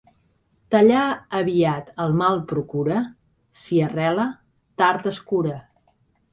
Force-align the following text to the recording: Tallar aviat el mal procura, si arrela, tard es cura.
Tallar 0.75 1.03
aviat 1.39 1.91
el 2.07 2.17
mal 2.23 2.41
procura, 2.53 3.03
si 3.67 3.81
arrela, 3.91 4.29
tard 4.85 5.09
es 5.15 5.25
cura. 5.33 5.57